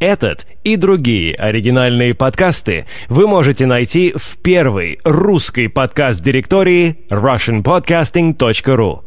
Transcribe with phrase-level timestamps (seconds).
[0.00, 9.00] Этот и другие оригинальные подкасты вы можете найти в первой русской подкаст-директории russianpodcasting.ru.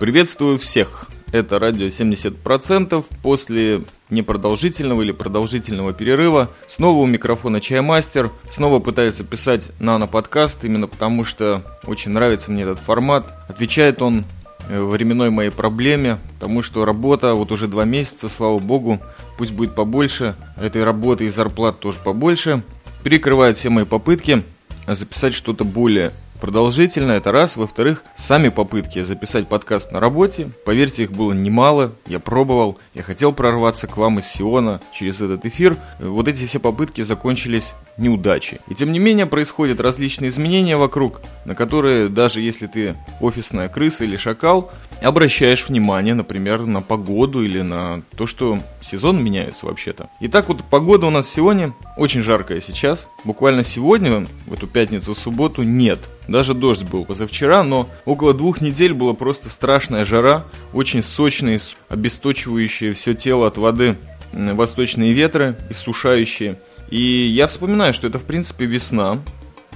[0.00, 1.10] Приветствую всех!
[1.32, 6.50] Это радио 70% после непродолжительного или продолжительного перерыва.
[6.66, 8.30] Снова у микрофона Чаймастер.
[8.50, 13.34] Снова пытается писать нано-подкаст, именно потому что очень нравится мне этот формат.
[13.48, 14.24] Отвечает он
[14.68, 19.00] временной моей проблеме, потому что работа вот уже два месяца, слава богу,
[19.38, 22.62] пусть будет побольше, этой работы и зарплат тоже побольше,
[23.02, 24.42] перекрывает все мои попытки
[24.86, 27.56] записать что-то более продолжительно, это раз.
[27.56, 33.32] Во-вторых, сами попытки записать подкаст на работе, поверьте, их было немало, я пробовал, я хотел
[33.32, 35.76] прорваться к вам из Сиона через этот эфир.
[35.98, 38.58] Вот эти все попытки закончились неудачей.
[38.68, 44.04] И тем не менее происходят различные изменения вокруг, на которые даже если ты офисная крыса
[44.04, 44.70] или шакал,
[45.02, 50.08] обращаешь внимание, например, на погоду или на то, что сезон меняется вообще-то.
[50.20, 53.08] Итак, вот погода у нас сегодня очень жаркая сейчас.
[53.24, 55.98] Буквально сегодня, в эту пятницу, субботу, нет.
[56.28, 62.92] Даже дождь был позавчера, но около двух недель была просто страшная жара, очень сочные, обесточивающие
[62.92, 63.96] все тело от воды
[64.32, 66.58] восточные ветры, иссушающие.
[66.88, 69.20] И я вспоминаю, что это в принципе весна,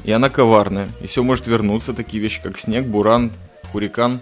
[0.04, 3.32] и она коварная, и все может вернуться, такие вещи как снег, буран,
[3.72, 4.20] хурикан,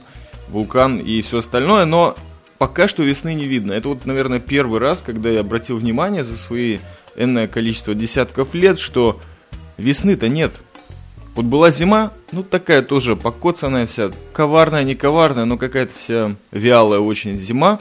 [0.48, 2.16] вулкан и все остальное, но
[2.58, 3.72] пока что весны не видно.
[3.72, 6.78] Это вот, наверное, первый раз, когда я обратил внимание за свои
[7.16, 9.20] энное количество десятков лет, что
[9.76, 10.52] весны-то нет.
[11.34, 16.98] Вот была зима, ну такая тоже покоцанная вся, коварная, не коварная, но какая-то вся вялая
[16.98, 17.78] очень зима.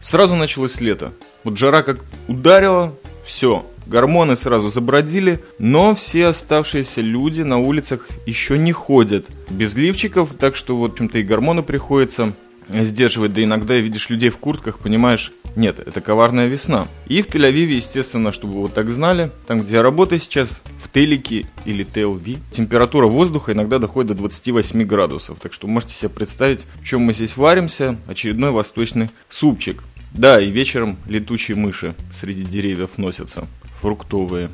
[0.00, 1.12] Сразу началось лето.
[1.44, 8.58] Вот жара как ударила, все, Гормоны сразу забродили, но все оставшиеся люди на улицах еще
[8.58, 12.32] не ходят без лифчиков, так что, вот, в общем-то, и гормоны приходится
[12.68, 16.86] сдерживать, да иногда видишь людей в куртках, понимаешь, нет, это коварная весна.
[17.06, 20.90] И в Тель-Авиве, естественно, чтобы вы вот так знали, там, где я работаю сейчас, в
[20.90, 25.38] Телике или ТЛВ, температура воздуха иногда доходит до 28 градусов.
[25.40, 29.82] Так что можете себе представить, в чем мы здесь варимся, очередной восточный супчик.
[30.12, 33.46] Да, и вечером летучие мыши среди деревьев носятся
[33.80, 34.50] фруктовые.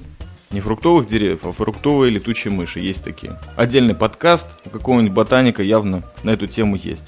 [0.51, 2.81] Не фруктовых деревьев, а фруктовые летучие мыши.
[2.81, 3.39] Есть такие.
[3.57, 7.07] Отдельный подкаст у какого-нибудь ботаника явно на эту тему есть.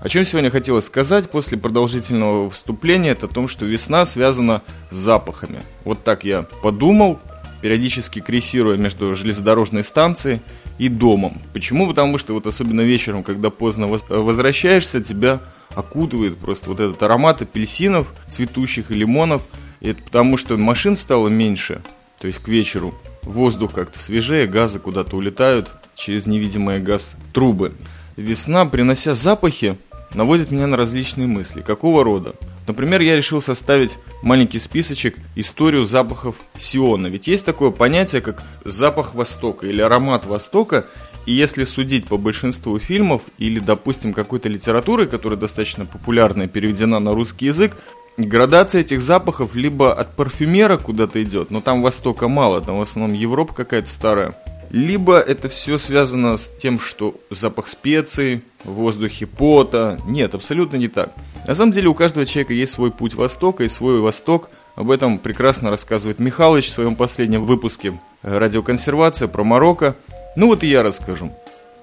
[0.00, 4.60] О чем сегодня хотелось сказать после продолжительного вступления, это о том, что весна связана
[4.90, 5.62] с запахами.
[5.84, 7.18] Вот так я подумал,
[7.62, 10.42] периодически крейсируя между железнодорожной станцией
[10.78, 11.40] и домом.
[11.52, 11.86] Почему?
[11.88, 15.40] Потому что вот особенно вечером, когда поздно возвращаешься, тебя
[15.74, 19.42] окутывает просто вот этот аромат апельсинов, цветущих и лимонов.
[19.80, 21.82] И это потому, что машин стало меньше,
[22.18, 27.74] то есть к вечеру воздух как-то свежее, газы куда-то улетают через невидимые газ трубы.
[28.16, 29.76] Весна, принося запахи,
[30.14, 31.62] наводит меня на различные мысли.
[31.62, 32.34] Какого рода?
[32.66, 33.92] Например, я решил составить
[34.22, 37.08] маленький списочек историю запахов Сиона.
[37.08, 40.86] Ведь есть такое понятие, как запах Востока или аромат Востока.
[41.26, 47.14] И если судить по большинству фильмов или, допустим, какой-то литературы, которая достаточно популярная, переведена на
[47.14, 47.76] русский язык,
[48.16, 53.16] градация этих запахов либо от парфюмера куда-то идет, но там Востока мало, там в основном
[53.16, 54.34] Европа какая-то старая,
[54.74, 60.00] либо это все связано с тем, что запах специй, в воздухе пота.
[60.04, 61.12] Нет, абсолютно не так.
[61.46, 64.50] На самом деле у каждого человека есть свой путь Востока и свой Восток.
[64.74, 69.94] Об этом прекрасно рассказывает Михалыч в своем последнем выпуске «Радиоконсервация» про Марокко.
[70.34, 71.30] Ну вот и я расскажу.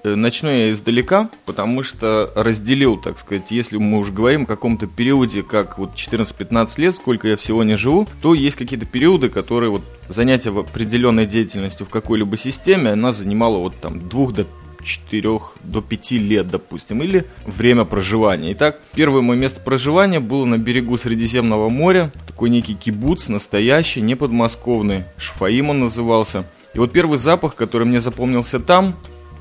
[0.04, 4.86] Э, начну я издалека, потому что разделил, так сказать, если мы уже говорим о каком-то
[4.86, 9.70] периоде, как вот 14-15 лет, сколько я всего не живу, то есть какие-то периоды, которые
[9.70, 14.46] вот занятие в определенной деятельностью в какой-либо системе, она занимала вот там двух до
[14.82, 18.52] 4 до 5 лет, допустим, или время проживания.
[18.54, 24.16] Итак, первое мое место проживания было на берегу Средиземного моря, такой некий кибуц, настоящий, не
[24.16, 26.44] подмосковный, Шфаим он назывался.
[26.74, 28.96] И вот первый запах, который мне запомнился там,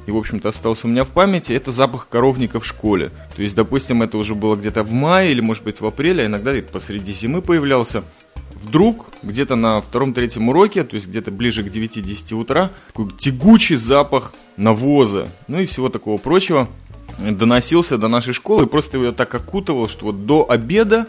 [0.08, 3.12] и, в общем-то, остался у меня в памяти, это запах коровника в школе.
[3.36, 6.26] То есть, допустим, это уже было где-то в мае или, может быть, в апреле, а
[6.26, 8.04] иногда посреди зимы появлялся.
[8.56, 14.34] Вдруг, где-то на втором-третьем уроке, то есть где-то ближе к 9-10 утра, такой тягучий запах
[14.56, 16.70] навоза, ну и всего такого прочего,
[17.20, 21.08] доносился до нашей школы и просто его так окутывал, что вот до обеда,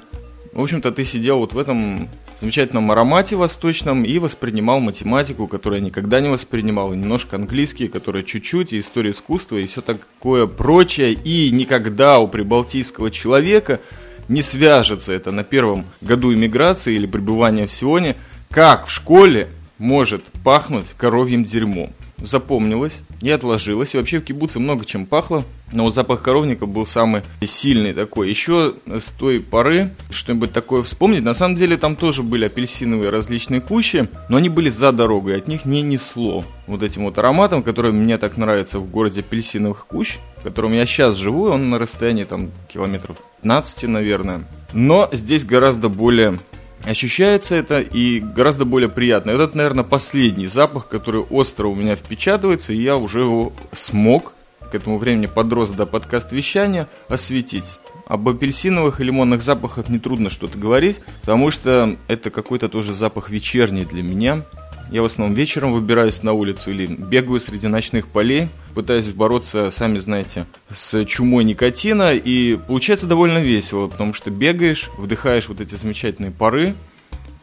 [0.53, 2.09] в общем-то, ты сидел вот в этом
[2.43, 8.25] замечательном аромате восточном и воспринимал математику, которую я никогда не воспринимал, и немножко английский, который
[8.25, 11.13] чуть-чуть, и история искусства, и все такое прочее.
[11.13, 13.81] И никогда у прибалтийского человека
[14.29, 18.17] не свяжется это на первом году иммиграции или пребывания в Сионе,
[18.51, 19.49] как в школе
[19.79, 21.93] может пахнуть коровьим дерьмом.
[22.19, 23.01] Запомнилось.
[23.23, 23.95] И отложилось.
[23.95, 25.45] И вообще в кибуце много чем пахло.
[25.73, 28.29] Но вот запах коровника был самый сильный такой.
[28.29, 31.23] Еще с той поры что-нибудь такое вспомнить.
[31.23, 35.49] На самом деле там тоже были апельсиновые различные кущи, но они были за дорогой, от
[35.49, 40.19] них не несло вот этим вот ароматом, который мне так нравится в городе апельсиновых кущ,
[40.39, 44.45] в котором я сейчас живу, он на расстоянии там километров 15, наверное.
[44.73, 46.39] Но здесь гораздо более
[46.85, 49.31] ощущается это и гораздо более приятно.
[49.31, 54.35] Это, наверное, последний запах, который остро у меня впечатывается, и я уже его смог
[54.71, 57.67] к этому времени подрос до подкаст-вещания, осветить.
[58.07, 63.85] Об апельсиновых и лимонных запахах нетрудно что-то говорить, потому что это какой-то тоже запах вечерний
[63.85, 64.45] для меня.
[64.93, 69.97] Я в основном вечером выбираюсь на улицу или бегаю среди ночных полей, пытаюсь бороться, сами
[69.97, 76.31] знаете, с чумой никотина, и получается довольно весело, потому что бегаешь, вдыхаешь вот эти замечательные
[76.31, 76.75] пары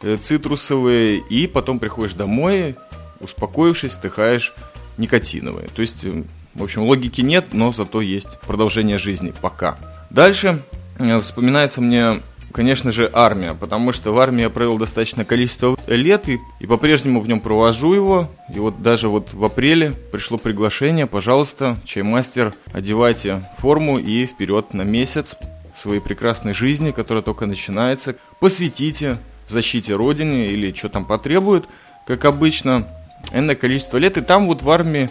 [0.02, 2.76] э, цитрусовые, и потом приходишь домой,
[3.18, 4.54] успокоившись, вдыхаешь
[4.96, 5.66] никотиновые.
[5.74, 6.22] То есть э,
[6.54, 9.76] в общем, логики нет, но зато есть продолжение жизни пока.
[10.10, 10.62] Дальше
[10.98, 12.20] э, вспоминается мне,
[12.52, 17.20] конечно же, армия, потому что в армии я провел достаточное количество лет и, и по-прежнему
[17.20, 18.30] в нем провожу его.
[18.54, 24.82] И вот даже вот в апреле пришло приглашение, пожалуйста, чаймастер, одевайте форму и вперед на
[24.82, 25.36] месяц
[25.76, 28.16] своей прекрасной жизни, которая только начинается.
[28.38, 29.18] Посвятите
[29.48, 31.66] защите Родины или что там потребует,
[32.06, 32.88] как обычно,
[33.32, 34.16] энное количество лет.
[34.16, 35.10] И там вот в армии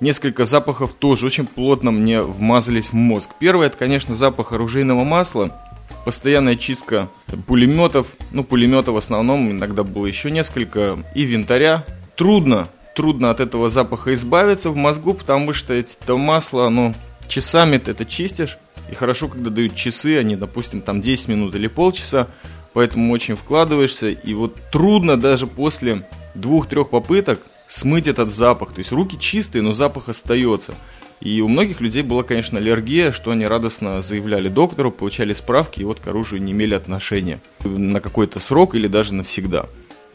[0.00, 3.30] несколько запахов тоже очень плотно мне вмазались в мозг.
[3.38, 5.56] Первый это, конечно, запах оружейного масла,
[6.04, 7.08] постоянная чистка
[7.46, 11.84] пулеметов, ну, пулеметов в основном, иногда было еще несколько, и винтаря.
[12.16, 16.94] Трудно, трудно от этого запаха избавиться в мозгу, потому что это масло, оно
[17.28, 18.58] часами ты это чистишь,
[18.90, 22.26] и хорошо, когда дают часы, они, допустим, там 10 минут или полчаса,
[22.72, 28.72] поэтому очень вкладываешься, и вот трудно даже после двух-трех попыток смыть этот запах.
[28.72, 30.74] То есть руки чистые, но запах остается.
[31.20, 35.84] И у многих людей была, конечно, аллергия, что они радостно заявляли доктору, получали справки и
[35.84, 39.66] вот к оружию не имели отношения на какой-то срок или даже навсегда.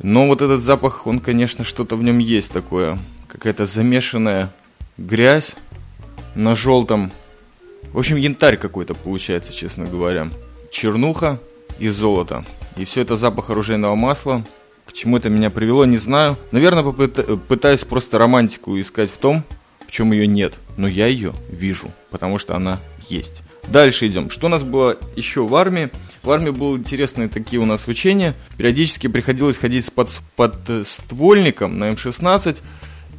[0.01, 2.97] Но вот этот запах, он, конечно, что-то в нем есть такое.
[3.27, 4.51] Какая-то замешанная
[4.97, 5.55] грязь
[6.33, 7.11] на желтом.
[7.93, 10.29] В общем, янтарь какой-то получается, честно говоря.
[10.71, 11.39] Чернуха
[11.77, 12.43] и золото.
[12.77, 14.43] И все это запах оружейного масла,
[14.85, 16.35] к чему это меня привело, не знаю.
[16.51, 19.43] Наверное, пытаюсь просто романтику искать в том,
[19.87, 20.53] в чем ее нет.
[20.77, 22.79] Но я ее вижу, потому что она
[23.09, 23.41] есть.
[23.67, 24.29] Дальше идем.
[24.29, 25.89] Что у нас было еще в армии?
[26.23, 28.35] В армии были интересные такие у нас учения.
[28.57, 30.55] Периодически приходилось ходить с под, под
[30.85, 32.61] ствольником на М16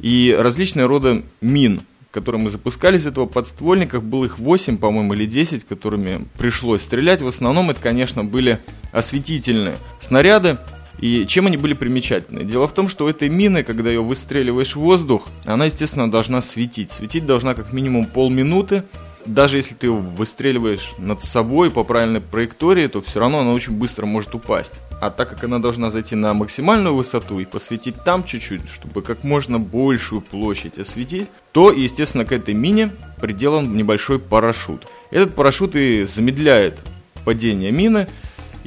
[0.01, 1.81] и различные рода мин,
[2.11, 4.03] которые мы запускали из этого подствольников.
[4.03, 7.21] Было их 8, по-моему, или 10, которыми пришлось стрелять.
[7.21, 8.59] В основном это, конечно, были
[8.91, 10.57] осветительные снаряды.
[10.99, 12.43] И чем они были примечательны?
[12.43, 16.41] Дело в том, что у этой мины, когда ее выстреливаешь в воздух, она, естественно, должна
[16.41, 16.91] светить.
[16.91, 18.83] Светить должна как минимум полминуты.
[19.25, 23.73] Даже если ты ее выстреливаешь над собой по правильной траектории, то все равно она очень
[23.73, 24.75] быстро может упасть.
[25.01, 29.25] А так как она должна зайти на максимальную высоту и посветить там чуть-чуть, чтобы как
[29.25, 34.87] можно большую площадь осветить, то, естественно, к этой мине приделан небольшой парашют.
[35.11, 36.79] Этот парашют и замедляет
[37.25, 38.07] падение мины,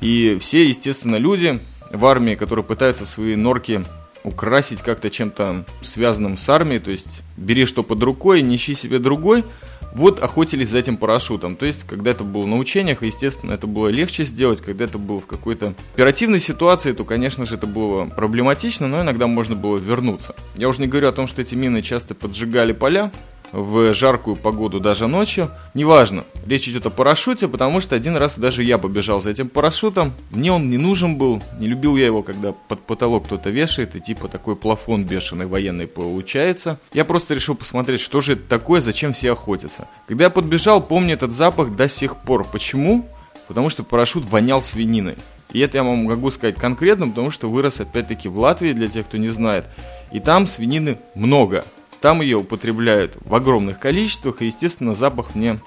[0.01, 1.59] и все, естественно, люди,
[1.91, 3.85] в армии, которые пытаются свои норки
[4.23, 8.99] украсить как-то чем-то связанным с армией, то есть бери что под рукой, не ищи себе
[8.99, 9.45] другой,
[9.93, 11.57] вот охотились за этим парашютом.
[11.57, 14.61] То есть, когда это было на учениях, естественно, это было легче сделать.
[14.61, 19.27] Когда это было в какой-то оперативной ситуации, то, конечно же, это было проблематично, но иногда
[19.27, 20.35] можно было вернуться.
[20.55, 23.11] Я уже не говорю о том, что эти мины часто поджигали поля,
[23.53, 25.51] в жаркую погоду даже ночью.
[25.75, 30.15] Неважно, речь идет о парашюте, потому что один раз даже я побежал за этим парашютом.
[30.31, 34.01] Мне он не нужен был, не любил я его, когда под потолок кто-то вешает, и
[34.01, 36.79] типа такой плафон бешеный военный получается.
[36.93, 39.89] Я просто решил посмотреть, что же это такое, зачем все охотятся.
[40.07, 42.45] Когда я подбежал, помню этот запах до сих пор.
[42.45, 43.09] Почему?
[43.49, 45.17] Потому что парашют вонял свининой.
[45.53, 49.07] И это я вам могу сказать конкретно, потому что вырос опять-таки в Латвии, для тех,
[49.07, 49.67] кто не знает.
[50.13, 51.65] И там свинины много.
[52.01, 55.61] Там ее употребляют в огромных количествах, и, естественно, запах мне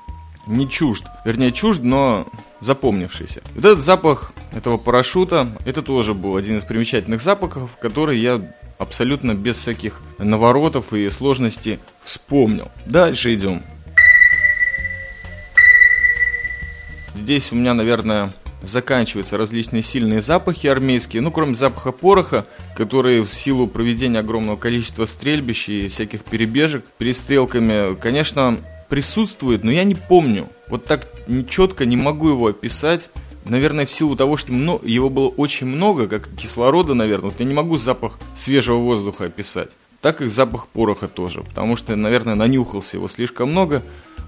[0.47, 1.05] не чужд.
[1.25, 2.27] Вернее, чужд, но
[2.59, 3.41] запомнившийся.
[3.55, 8.41] Вот этот запах этого парашюта, это тоже был один из примечательных запахов, который я
[8.79, 12.69] абсолютно без всяких наворотов и сложностей вспомнил.
[12.85, 13.63] Дальше идем.
[17.15, 23.33] Здесь у меня, наверное, заканчиваются различные сильные запахи армейские, ну, кроме запаха пороха, который в
[23.33, 30.49] силу проведения огромного количества стрельбищ и всяких перебежек перестрелками, конечно, присутствует, но я не помню.
[30.67, 31.07] Вот так
[31.49, 33.09] четко не могу его описать.
[33.45, 34.53] Наверное, в силу того, что
[34.83, 37.31] его было очень много, как кислорода, наверное.
[37.31, 39.71] Вот я не могу запах свежего воздуха описать.
[40.03, 43.81] Так и запах пороха тоже, потому что, наверное, нанюхался его слишком много,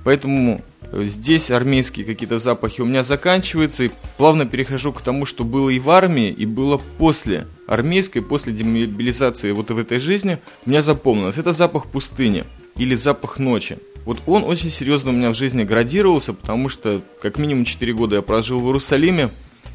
[0.06, 5.70] поэтому здесь армейские какие-то запахи у меня заканчиваются, и плавно перехожу к тому, что было
[5.70, 10.82] и в армии, и было после армейской, после демобилизации вот в этой жизни, у меня
[10.82, 11.38] запомнилось.
[11.38, 12.46] Это запах пустыни
[12.78, 13.78] или запах ночи.
[14.06, 18.16] Вот он очень серьезно у меня в жизни градировался, потому что как минимум 4 года
[18.16, 19.30] я прожил в Иерусалиме,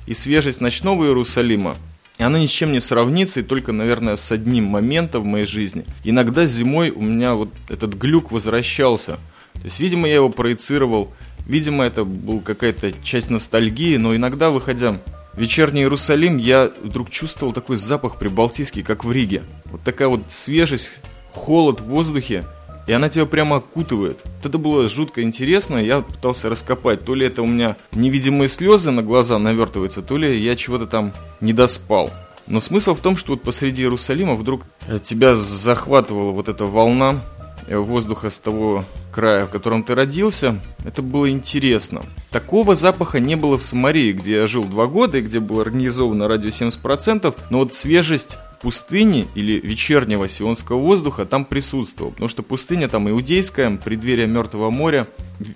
[0.07, 1.77] и свежесть ночного Иерусалима,
[2.23, 5.85] она ни с чем не сравнится, и только, наверное, с одним моментом в моей жизни.
[6.05, 9.19] Иногда зимой у меня вот этот глюк возвращался.
[9.55, 11.13] То есть, видимо, я его проецировал,
[11.47, 14.93] видимо, это была какая-то часть ностальгии, но иногда, выходя
[15.35, 19.43] в вечерний Иерусалим, я вдруг чувствовал такой запах прибалтийский, как в Риге.
[19.67, 20.93] Вот такая вот свежесть,
[21.33, 22.45] холод в воздухе–
[22.91, 24.19] и она тебя прямо окутывает.
[24.25, 28.91] Вот это было жутко интересно, я пытался раскопать, то ли это у меня невидимые слезы
[28.91, 32.11] на глаза навертываются, то ли я чего-то там не доспал.
[32.49, 37.23] Но смысл в том, что вот посреди Иерусалима вдруг э, тебя захватывала вот эта волна
[37.69, 42.03] э, воздуха с того края, в котором ты родился, это было интересно.
[42.33, 46.27] Такого запаха не было в Самарии, где я жил два года и где было организовано
[46.27, 52.13] радио 70%, но вот свежесть пустыни или вечернего сионского воздуха там присутствовал.
[52.13, 55.07] Потому что пустыня там иудейская, преддверие Мертвого моря,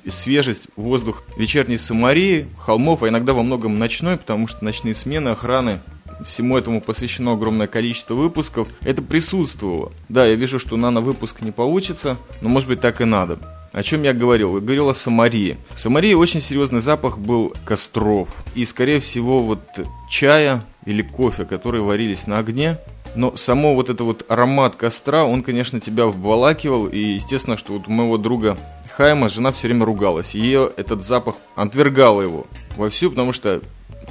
[0.09, 5.81] свежесть, воздух вечерней Самарии, холмов, а иногда во многом ночной, потому что ночные смены, охраны,
[6.25, 8.69] всему этому посвящено огромное количество выпусков.
[8.83, 9.93] Это присутствовало.
[10.09, 13.39] Да, я вижу, что нано-выпуск не получится, но может быть так и надо.
[13.73, 14.55] О чем я говорил?
[14.55, 15.59] Я говорил о Самарии.
[15.71, 18.29] В Самарии очень серьезный запах был костров.
[18.55, 19.65] И, скорее всего, вот
[20.09, 22.79] чая или кофе, которые варились на огне,
[23.15, 26.87] но само вот это вот аромат костра, он, конечно, тебя вбалакивал.
[26.87, 28.57] И естественно, что вот у моего друга
[28.97, 30.35] Хайма жена все время ругалась.
[30.35, 33.61] Ее этот запах отвергала его вовсю, потому что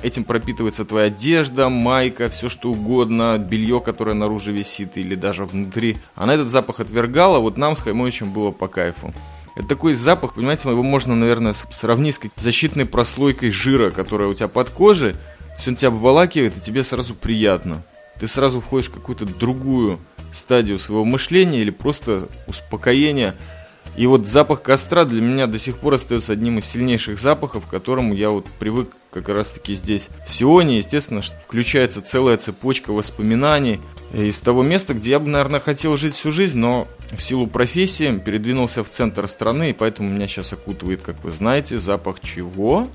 [0.02, 5.98] этим пропитывается твоя одежда, майка, все что угодно, белье, которое наружу висит или даже внутри.
[6.16, 9.14] Она этот запах отвергала, вот нам с Хаймовичем было по кайфу.
[9.56, 14.48] Это такой запах, понимаете, его можно, наверное, сравнить с защитной прослойкой жира, которая у тебя
[14.48, 15.16] под кожей.
[15.58, 17.84] Есть он тебя обволакивает, и тебе сразу приятно
[18.24, 20.00] ты сразу входишь в какую-то другую
[20.32, 23.36] стадию своего мышления или просто успокоения.
[23.98, 27.70] И вот запах костра для меня до сих пор остается одним из сильнейших запахов, к
[27.70, 30.78] которому я вот привык как раз таки здесь, в Сионе.
[30.78, 33.82] Естественно, включается целая цепочка воспоминаний
[34.14, 38.18] из того места, где я бы, наверное, хотел жить всю жизнь, но в силу профессии
[38.20, 42.88] передвинулся в центр страны, и поэтому меня сейчас окутывает, как вы знаете, запах чего?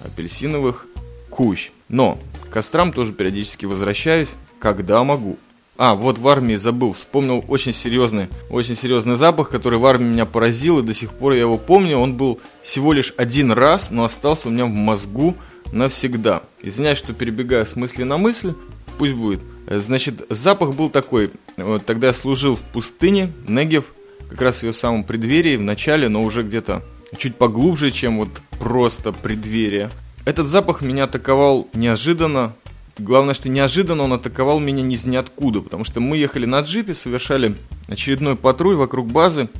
[0.00, 0.88] Апельсиновых
[1.30, 1.70] кущ.
[1.88, 5.38] Но к кострам тоже периодически возвращаюсь когда могу.
[5.78, 10.24] А, вот в армии забыл, вспомнил очень серьезный, очень серьезный запах, который в армии меня
[10.24, 11.98] поразил, и до сих пор я его помню.
[11.98, 15.36] Он был всего лишь один раз, но остался у меня в мозгу
[15.72, 16.42] навсегда.
[16.62, 18.54] Извиняюсь, что перебегаю с мысли на мысль,
[18.98, 19.40] пусть будет.
[19.68, 21.32] Значит, запах был такой.
[21.58, 23.92] Вот, тогда я служил в пустыне, Негев,
[24.30, 26.82] как раз в ее самом преддверии, в начале, но уже где-то
[27.18, 29.90] чуть поглубже, чем вот просто преддверие.
[30.24, 32.54] Этот запах меня атаковал неожиданно,
[32.98, 36.94] Главное, что неожиданно он атаковал меня ни из ниоткуда, потому что мы ехали на джипе,
[36.94, 37.56] совершали
[37.88, 39.50] очередной патруль вокруг базы.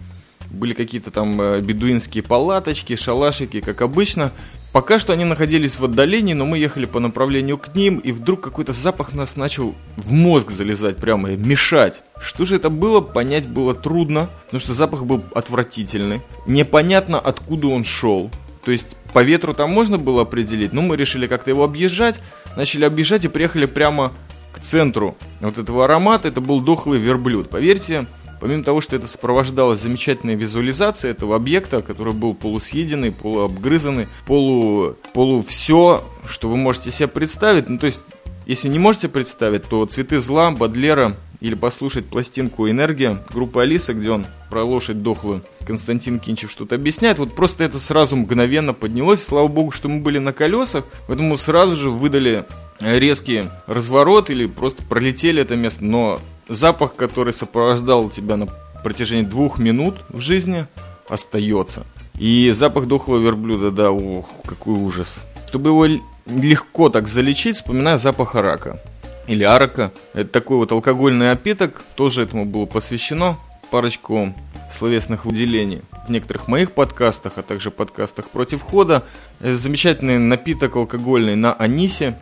[0.50, 4.32] Были какие-то там э, бедуинские палаточки, шалашики, как обычно.
[4.72, 8.40] Пока что они находились в отдалении, но мы ехали по направлению к ним, и вдруг
[8.40, 12.02] какой-то запах нас начал в мозг залезать прямо и мешать.
[12.18, 16.22] Что же это было, понять было трудно, потому что запах был отвратительный.
[16.46, 18.30] Непонятно, откуда он шел.
[18.64, 22.20] То есть по ветру там можно было определить, но мы решили как-то его объезжать,
[22.56, 24.12] начали объезжать и приехали прямо
[24.52, 26.28] к центру вот этого аромата.
[26.28, 27.50] Это был дохлый верблюд.
[27.50, 28.06] Поверьте,
[28.40, 35.44] помимо того, что это сопровождалось замечательной визуализацией этого объекта, который был полусъеденный, полуобгрызанный, полу, полу
[35.46, 37.68] все, что вы можете себе представить.
[37.68, 38.04] Ну, то есть,
[38.46, 41.16] если не можете представить, то «Цветы зла» Бадлера
[41.46, 47.20] или послушать пластинку «Энергия» группы Алиса, где он про лошадь дохлую Константин Кинчев что-то объясняет.
[47.20, 49.22] Вот просто это сразу мгновенно поднялось.
[49.22, 52.46] Слава богу, что мы были на колесах, поэтому сразу же выдали
[52.80, 55.84] резкий разворот или просто пролетели это место.
[55.84, 58.48] Но запах, который сопровождал тебя на
[58.82, 60.66] протяжении двух минут в жизни,
[61.08, 61.86] остается.
[62.18, 65.20] И запах дохлого верблюда, да, ох, какой ужас.
[65.46, 65.86] Чтобы его
[66.26, 68.80] легко так залечить, вспоминаю запах рака
[69.26, 69.92] или арака.
[70.12, 73.38] Это такой вот алкогольный напиток, тоже этому было посвящено
[73.70, 74.34] парочку
[74.76, 79.04] словесных выделений в некоторых моих подкастах, а также подкастах против хода.
[79.40, 82.18] Замечательный напиток алкогольный на анисе.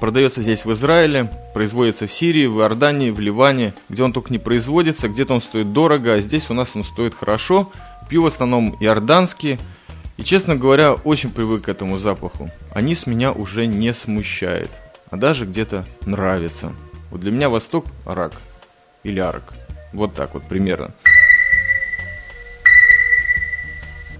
[0.00, 4.38] Продается здесь в Израиле, производится в Сирии, в Иордании, в Ливане, где он только не
[4.38, 7.72] производится, где-то он стоит дорого, а здесь у нас он стоит хорошо.
[8.08, 9.58] Пью в основном иорданские.
[10.18, 12.50] И, честно говоря, очень привык к этому запаху.
[12.72, 14.70] Анис меня уже не смущает
[15.10, 16.72] а даже где-то нравится.
[17.10, 18.32] Вот для меня Восток– рак
[19.02, 19.54] или арак.
[19.92, 20.94] Вот так вот примерно.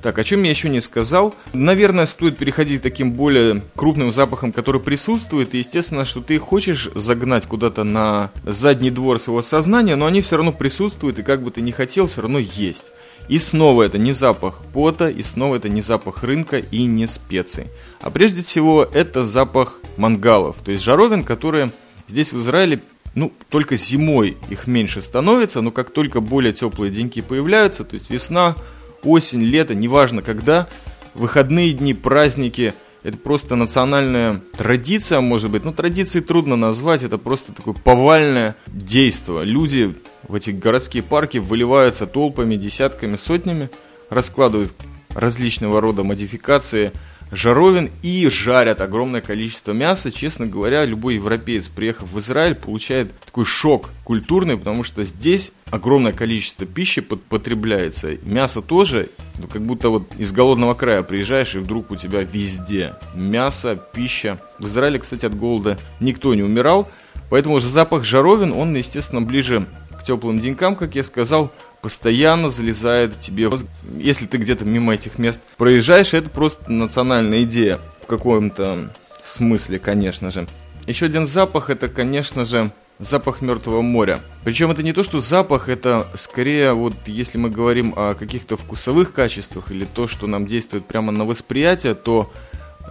[0.03, 1.35] Так, о чем я еще не сказал.
[1.53, 5.55] Наверное, стоит переходить к таким более крупным запахам, которые присутствуют.
[5.55, 10.37] И естественно, что ты хочешь загнать куда-то на задний двор своего сознания, но они все
[10.37, 12.85] равно присутствуют, и как бы ты ни хотел, все равно есть.
[13.29, 17.67] И снова это не запах пота, и снова это не запах рынка и не специй.
[18.01, 21.71] А прежде всего это запах мангалов, то есть жаровин, которые
[22.07, 22.83] здесь в Израиле
[23.15, 28.11] ну, только зимой их меньше становится, но как только более теплые деньки появляются, то есть
[28.11, 28.55] весна,
[29.03, 30.69] осень, лето, неважно когда,
[31.15, 35.65] выходные дни, праздники, это просто национальная традиция, может быть.
[35.65, 39.45] Ну, традиции трудно назвать, это просто такое повальное действие.
[39.45, 39.95] Люди
[40.29, 43.71] в эти городские парки выливаются толпами, десятками, сотнями,
[44.11, 44.73] раскладывают
[45.15, 46.93] различного рода модификации–
[47.31, 50.11] жаровин и жарят огромное количество мяса.
[50.11, 56.13] Честно говоря, любой европеец, приехав в Израиль, получает такой шок культурный, потому что здесь огромное
[56.13, 58.17] количество пищи потребляется.
[58.23, 59.09] Мясо тоже,
[59.39, 64.41] ну, как будто вот из голодного края приезжаешь, и вдруг у тебя везде мясо, пища.
[64.59, 66.89] В Израиле, кстати, от голода никто не умирал,
[67.31, 69.67] поэтому же запах жаровин, он, естественно, ближе
[70.09, 73.51] теплым денькам, как я сказал, постоянно залезает тебе.
[73.99, 78.91] Если ты где-то мимо этих мест проезжаешь, это просто национальная идея в каком-то
[79.23, 80.49] смысле, конечно же.
[80.87, 84.21] Еще один запах, это, конечно же, запах Мертвого моря.
[84.45, 89.13] Причем это не то, что запах, это скорее вот если мы говорим о каких-то вкусовых
[89.13, 92.33] качествах или то, что нам действует прямо на восприятие, то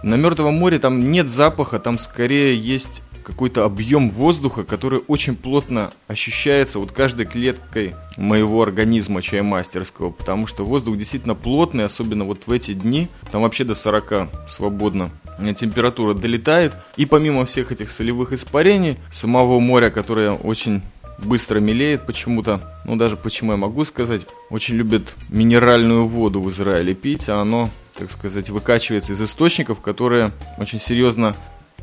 [0.04, 5.92] на Мертвом море там нет запаха, там скорее есть какой-то объем воздуха, который очень плотно
[6.06, 12.52] ощущается вот каждой клеткой моего организма чаймастерского, потому что воздух действительно плотный, особенно вот в
[12.52, 15.10] эти дни, там вообще до 40 свободно
[15.54, 20.80] температура долетает, и помимо всех этих солевых испарений, самого моря, которое очень
[21.18, 26.94] быстро мелеет почему-то, ну даже почему я могу сказать, очень любят минеральную воду в Израиле
[26.94, 31.36] пить, а оно, так сказать, выкачивается из источников, которые очень серьезно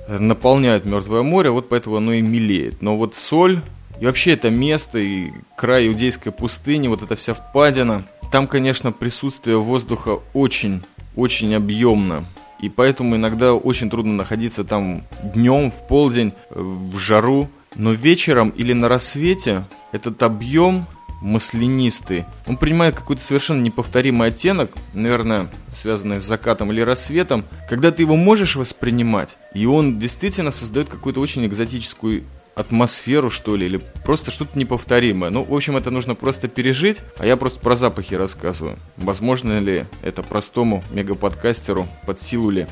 [0.08, 2.82] наполняют Мертвое море, вот поэтому оно и мелеет.
[2.82, 3.62] Но вот соль
[4.00, 9.58] и вообще это место, и край Иудейской пустыни, вот эта вся впадина, там, конечно, присутствие
[9.58, 10.82] воздуха очень,
[11.16, 12.26] очень объемно.
[12.62, 17.50] И поэтому иногда очень трудно находиться там днем, в полдень, в жару.
[17.76, 20.86] Но вечером или на рассвете этот объем
[21.22, 22.26] маслянистый.
[22.48, 28.16] Он принимает какой-то совершенно неповторимый оттенок, наверное, связанный с закатом или рассветом, когда ты его
[28.16, 32.24] можешь воспринимать, и он действительно создает какую-то очень экзотическую
[32.56, 35.30] атмосферу, что ли, или просто что-то неповторимое.
[35.30, 38.80] Ну, в общем, это нужно просто пережить, а я просто про запахи рассказываю.
[38.98, 42.68] Возможно ли это простому мегаподкастеру под силу ли?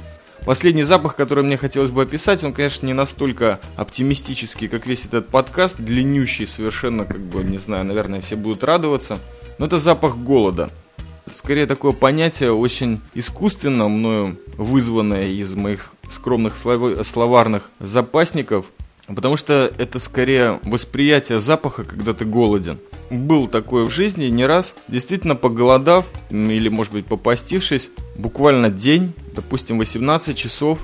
[0.46, 5.30] Последний запах, который мне хотелось бы описать, он, конечно, не настолько оптимистический, как весь этот
[5.30, 9.20] подкаст, длиннющий совершенно, как бы, не знаю, наверное, все будут радоваться,
[9.58, 10.70] но это запах голода.
[11.26, 18.66] Это скорее такое понятие очень искусственно мною вызванное из моих скромных словарных запасников,
[19.08, 22.80] потому что это скорее восприятие запаха, когда ты голоден.
[23.10, 29.78] Был такое в жизни не раз, действительно поголодав или, может быть, попастившись, буквально день, допустим,
[29.78, 30.80] 18 часов,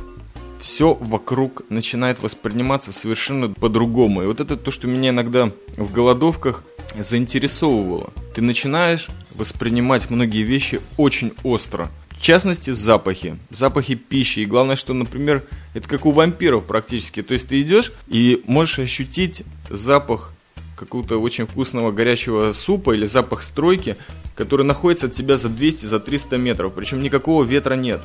[0.59, 4.23] все вокруг начинает восприниматься совершенно по-другому.
[4.23, 6.63] И вот это то, что меня иногда в голодовках
[6.97, 8.11] заинтересовывало.
[8.35, 11.89] Ты начинаешь воспринимать многие вещи очень остро.
[12.09, 13.37] В частности, запахи.
[13.49, 14.39] Запахи пищи.
[14.39, 17.21] И главное, что, например, это как у вампиров практически.
[17.23, 20.33] То есть ты идешь и можешь ощутить запах
[20.79, 23.97] какого-то очень вкусного горячего супа или запах стройки,
[24.35, 26.73] который находится от тебя за 200, за 300 метров.
[26.73, 28.01] Причем никакого ветра нет.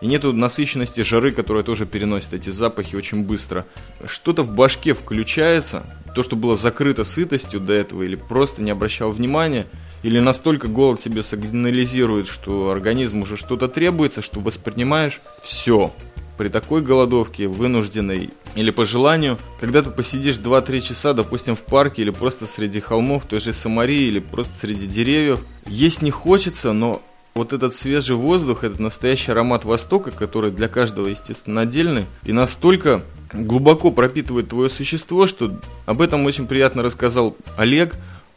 [0.00, 3.64] И нету насыщенности жары, которая тоже переносит эти запахи очень быстро.
[4.04, 9.10] Что-то в башке включается, то, что было закрыто сытостью до этого, или просто не обращал
[9.10, 9.66] внимания,
[10.02, 15.90] или настолько голод тебе сигнализирует, что организм уже что-то требуется, что воспринимаешь все
[16.36, 22.02] при такой голодовке, вынужденной или по желанию, когда ты посидишь 2-3 часа, допустим, в парке
[22.02, 27.02] или просто среди холмов той же Самарии или просто среди деревьев, есть не хочется, но
[27.34, 33.02] вот этот свежий воздух, этот настоящий аромат Востока, который для каждого, естественно, отдельный, и настолько
[33.32, 37.96] глубоко пропитывает твое существо, что об этом очень приятно рассказал Олег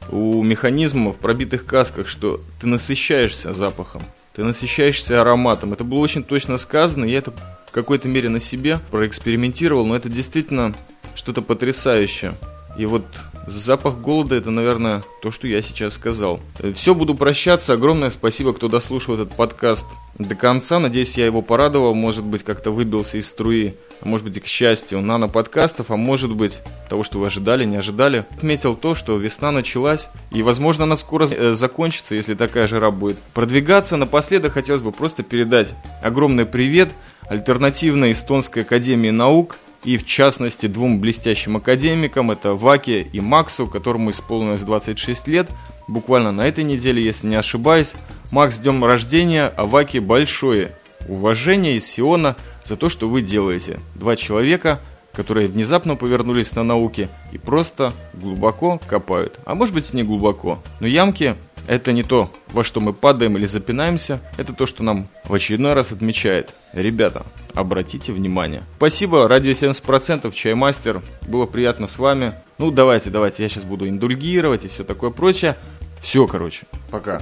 [0.09, 4.01] у механизма в пробитых касках, что ты насыщаешься запахом,
[4.37, 5.73] ты насыщаешься ароматом.
[5.73, 7.31] Это было очень точно сказано, я это
[7.65, 10.75] в какой-то мере на себе проэкспериментировал, но это действительно
[11.15, 12.35] что-то потрясающее.
[12.77, 13.03] И вот
[13.47, 16.41] Запах голода это, наверное, то, что я сейчас сказал.
[16.75, 17.71] Все, буду прощаться.
[17.71, 19.85] Огромное спасибо, кто дослушал этот подкаст
[20.19, 20.79] до конца.
[20.79, 21.95] Надеюсь, я его порадовал.
[21.95, 23.75] Может быть, как-то выбился из струи.
[24.01, 25.91] А может быть, и к счастью, нано-подкастов.
[25.91, 28.25] А может быть, того, что вы ожидали, не ожидали.
[28.35, 30.09] Отметил то, что весна началась.
[30.29, 33.95] И, возможно, она скоро э, закончится, если такая жара будет продвигаться.
[33.95, 36.89] Напоследок хотелось бы просто передать огромный привет
[37.29, 44.11] альтернативной эстонской академии наук– и в частности двум блестящим академикам, это Ваке и Максу, которому
[44.11, 45.49] исполнилось 26 лет,
[45.87, 47.93] буквально на этой неделе, если не ошибаюсь.
[48.31, 50.73] Макс, с днем рождения, а Ваке большое
[51.07, 52.35] уважение из Сиона
[52.65, 53.79] за то, что вы делаете.
[53.95, 54.81] Два человека,
[55.13, 59.39] которые внезапно повернулись на науке и просто глубоко копают.
[59.45, 61.35] А может быть не глубоко, но ямки
[61.67, 65.73] это не то, во что мы падаем или запинаемся, это то, что нам в очередной
[65.73, 66.53] раз отмечает.
[66.73, 68.63] Ребята, обратите внимание.
[68.77, 72.35] Спасибо, радио 70%, Чаймастер, было приятно с вами.
[72.57, 75.55] Ну, давайте, давайте, я сейчас буду индульгировать и все такое прочее.
[75.99, 77.21] Все, короче, пока.